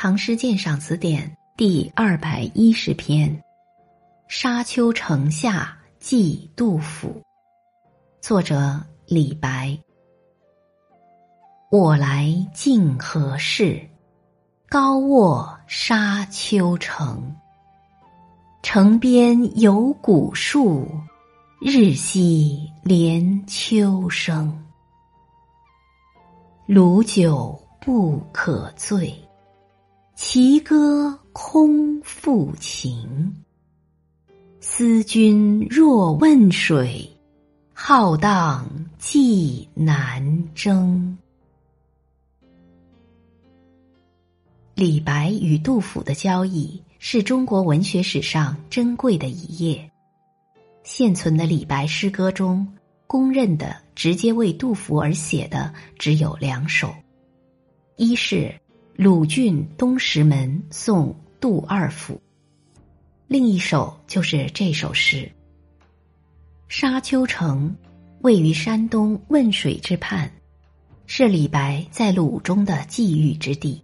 [0.00, 3.28] 唐诗鉴赏词典第二百一十篇
[4.28, 7.08] 《沙丘城下寄杜甫》，
[8.22, 9.76] 作者李白。
[11.72, 13.84] 我来竟何事？
[14.68, 17.34] 高卧沙丘城。
[18.62, 20.88] 城边有古树，
[21.60, 24.64] 日夕连秋声。
[26.66, 29.12] 鲁酒不可醉。
[30.20, 33.36] 齐歌空负情，
[34.58, 37.08] 思君若问水，
[37.72, 38.68] 浩荡
[38.98, 41.16] 寄南征。
[44.74, 49.88] 李白与杜甫的交易是中国文学史上珍贵的一页。
[50.82, 52.66] 现存的李白诗歌中，
[53.06, 56.92] 公认的直接为杜甫而写的只有两首，
[57.94, 58.52] 一是。
[59.00, 62.20] 鲁郡东石门送杜二府，
[63.28, 65.30] 另一首就是这首诗。
[66.66, 67.76] 沙丘城
[68.22, 70.28] 位于山东汶水之畔，
[71.06, 73.80] 是李白在鲁中的寄寓之地。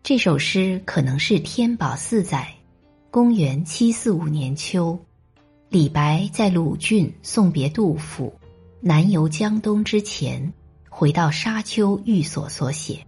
[0.00, 2.54] 这首诗可能是天宝四载
[3.10, 4.96] （公元七四五年秋），
[5.68, 8.32] 李白在鲁郡送别杜甫，
[8.80, 10.52] 南游江东之前，
[10.88, 13.04] 回到沙丘寓所所写。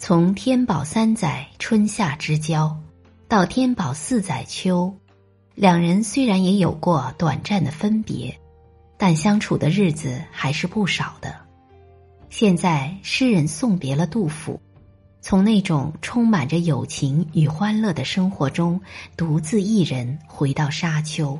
[0.00, 2.78] 从天宝三载春夏之交，
[3.26, 4.94] 到天宝四载秋，
[5.56, 8.38] 两人虽然也有过短暂的分别，
[8.96, 11.34] 但相处的日子还是不少的。
[12.30, 14.60] 现在诗人送别了杜甫，
[15.20, 18.80] 从那种充满着友情与欢乐的生活中，
[19.16, 21.36] 独自一人回到沙丘，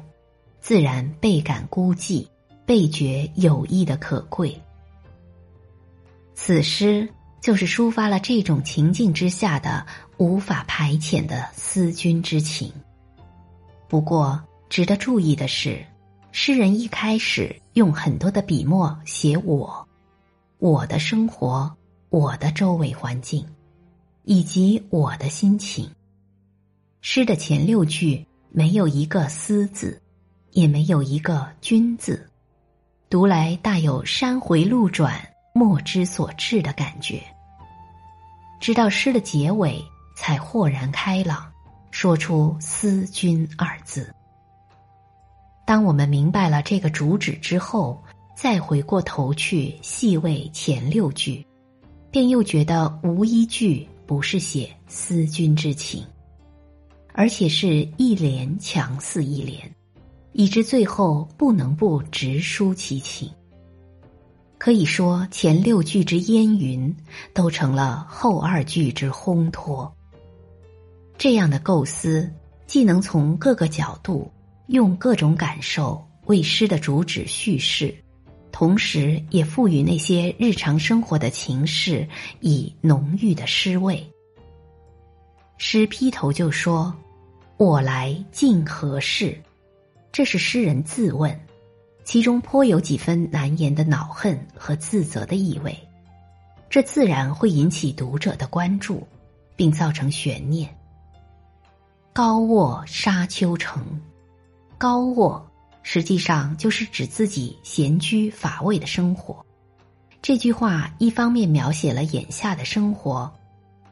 [0.60, 2.26] 自然倍感孤寂，
[2.66, 4.60] 倍觉友谊的可贵。
[6.34, 7.08] 此诗。
[7.40, 9.86] 就是抒发了这种情境之下的
[10.16, 12.72] 无法排遣的思君之情。
[13.88, 15.84] 不过，值得注意的是，
[16.32, 19.88] 诗人一开始用很多的笔墨写我、
[20.58, 21.74] 我的生活、
[22.10, 23.46] 我的周围环境，
[24.24, 25.90] 以及我的心情。
[27.00, 30.02] 诗的前六句没有一个“思”字，
[30.50, 32.28] 也没有一个“君”字，
[33.08, 35.18] 读来大有山回路转。
[35.52, 37.22] 莫之所至的感觉。
[38.60, 39.82] 直到诗的结尾，
[40.16, 41.46] 才豁然开朗，
[41.90, 44.12] 说出“思君”二字。
[45.64, 48.02] 当我们明白了这个主旨之后，
[48.34, 51.46] 再回过头去细味前六句，
[52.10, 56.04] 便又觉得无一句不是写思君之情，
[57.12, 59.70] 而且是一联强似一联，
[60.32, 63.30] 以致最后不能不直抒其情。
[64.58, 66.94] 可以说，前六句之烟云，
[67.32, 69.90] 都成了后二句之烘托。
[71.16, 72.28] 这样的构思，
[72.66, 74.30] 既能从各个角度
[74.66, 77.94] 用各种感受为诗的主旨叙事，
[78.50, 82.06] 同时也赋予那些日常生活的情事
[82.40, 84.04] 以浓郁的诗味。
[85.56, 86.92] 诗劈头就说
[87.58, 89.40] ：“我来竟何事？”
[90.10, 91.38] 这是诗人自问。
[92.08, 95.78] 其中颇有几分难言的恼恨和自责的意味，
[96.70, 99.06] 这自然会引起读者的关注，
[99.54, 100.74] 并造成悬念。
[102.14, 103.84] 高卧沙丘城，
[104.78, 105.46] 高卧
[105.82, 109.44] 实际上就是指自己闲居乏味的生活。
[110.22, 113.30] 这句话一方面描写了眼下的生活，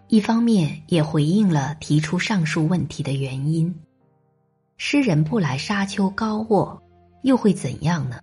[0.08, 3.78] 一方面也回应了提出上述问题的原因。
[4.78, 6.82] 诗人不来沙丘高卧。
[7.22, 8.18] 又会怎样呢？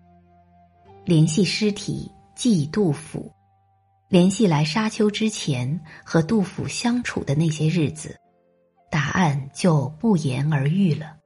[1.06, 3.32] 联系尸体祭杜甫，
[4.08, 8.18] 联系来沙丘之前和杜甫相处的那些日子，
[8.90, 11.18] 答案就不言而喻了。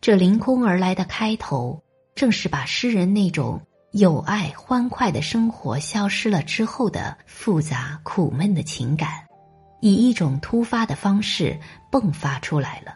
[0.00, 1.82] 这凌空而来的开头，
[2.14, 3.60] 正是把诗人那种
[3.90, 9.26] 有爱欢快的生活消失了之后的复杂苦闷的情感，
[9.80, 11.58] 以一种突发的方式
[11.90, 12.94] 迸发出来了。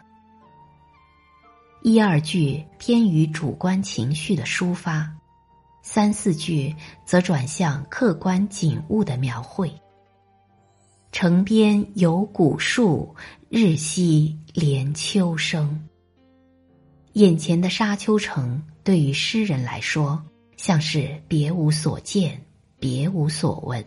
[1.83, 5.11] 一二句偏于主观情绪的抒发，
[5.81, 6.75] 三四句
[7.05, 9.71] 则转向客观景物的描绘。
[11.11, 13.15] 城边有古树，
[13.49, 15.87] 日夕连秋声。
[17.13, 20.23] 眼前的沙丘城对于诗人来说，
[20.57, 22.39] 像是别无所见，
[22.79, 23.83] 别无所闻，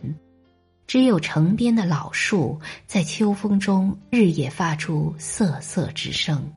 [0.85, 6.51] 只有城边的老树在秋风中日夜发出瑟瑟之声。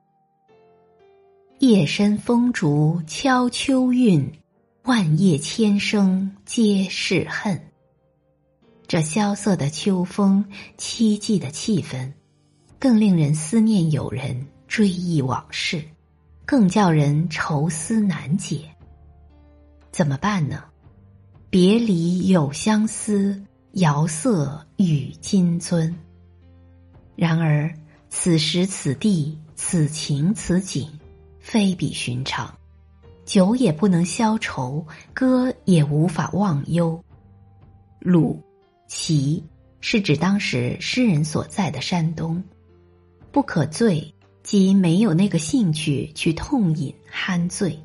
[1.60, 4.32] 夜深风竹敲秋韵，
[4.84, 7.60] 万叶千声皆是恨。
[8.86, 10.44] 这萧瑟的秋风，
[10.78, 12.12] 凄寂的气氛，
[12.78, 15.82] 更令人思念友人，追忆往事，
[16.46, 18.60] 更叫人愁思难解。
[19.90, 20.62] 怎么办呢？
[21.50, 25.92] 别离有相思，遥色与金樽。
[27.16, 27.74] 然而
[28.08, 30.88] 此时此地，此情此景，
[31.48, 32.54] 非比寻常。
[33.24, 37.02] 酒也不能消愁，歌也无法忘忧。
[38.00, 38.38] 鲁。
[38.86, 39.42] 齐
[39.80, 42.42] 是指当时诗人所在的山东，
[43.30, 47.78] 不可醉，即没有那个兴趣去痛饮酣醉。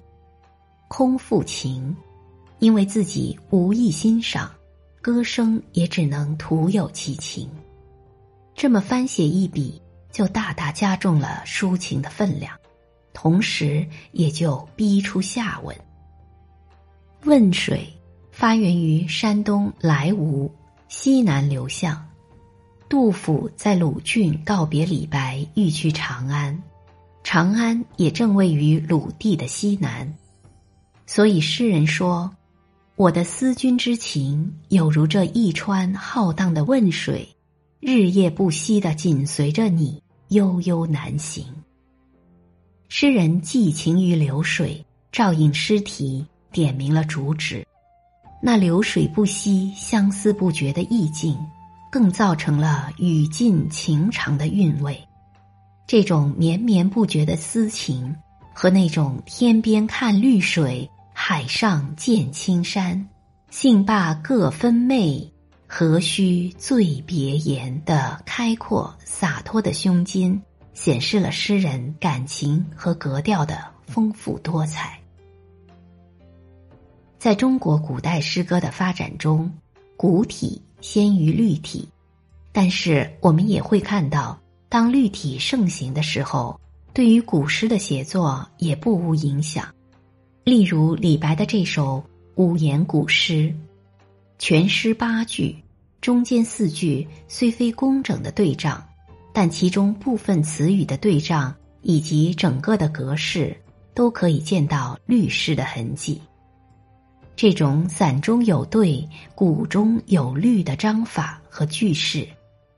[0.89, 1.95] 空负情，
[2.59, 4.51] 因为自己无意欣赏，
[5.01, 7.49] 歌声也只能徒有其情。
[8.55, 9.81] 这么翻写一笔，
[10.11, 12.57] 就大大加重了抒情的分量，
[13.13, 15.75] 同时也就逼出下文。
[17.25, 17.87] 汶水
[18.31, 20.49] 发源于山东莱芜。
[20.89, 22.05] 西南流向，
[22.87, 26.61] 杜甫在鲁郡告别李白，欲去长安。
[27.23, 30.13] 长安也正位于鲁地的西南，
[31.07, 32.29] 所以诗人说
[32.95, 37.27] ：“我的思君之情，有如这一川浩荡的汶水，
[37.79, 41.43] 日夜不息的紧随着你悠悠南行。”
[43.03, 47.67] 诗人寄情于流水，照应诗题，点明了主旨。
[48.41, 51.37] 那流水不息、相思不绝的意境，
[51.91, 54.97] 更造成了语尽情长的韵味。
[55.85, 58.15] 这种绵绵不绝的思情，
[58.53, 63.09] 和那种天边看绿水，海上见青山，
[63.49, 65.29] 兴罢各分袂，
[65.67, 70.41] 何须醉别言的开阔洒脱的胸襟，
[70.73, 74.99] 显示了诗人感情和格调的丰富多彩。
[77.19, 79.49] 在中国古代诗歌的发展中，
[79.95, 81.87] 古体先于律体，
[82.51, 84.37] 但是我们也会看到，
[84.67, 86.59] 当律体盛行的时候，
[86.93, 89.73] 对于古诗的写作也不无影响。
[90.43, 92.03] 例如李白的这首
[92.35, 93.55] 五言古诗，
[94.37, 95.55] 全诗八句，
[96.01, 98.85] 中间四句虽非工整的对仗，
[99.33, 103.57] 但其中部分词语的对仗以及整个的格式，
[103.95, 106.21] 都可以见到律诗的痕迹。
[107.35, 112.27] 这种散中有对、古中有律的章法和句式，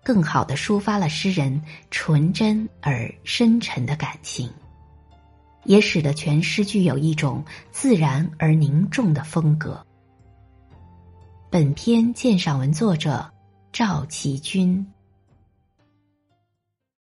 [0.01, 1.61] 更好的抒发了诗人
[1.91, 4.49] 纯真而深沉的感情，
[5.65, 9.85] 也使得全诗具有一种自然而凝重的风格。
[11.49, 13.29] 本篇鉴赏文作者
[13.73, 14.85] 赵其君。